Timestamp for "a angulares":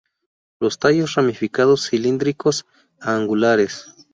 2.99-3.85